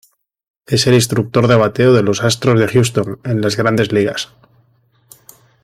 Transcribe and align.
Es 0.65 0.87
el 0.87 0.95
instructor 0.95 1.45
de 1.47 1.53
bateo 1.55 1.93
de 1.93 2.01
los 2.01 2.23
Astros 2.23 2.59
de 2.59 2.67
Houston 2.67 3.19
en 3.23 3.39
las 3.39 3.55
Grandes 3.55 3.91
Ligas. 3.91 4.33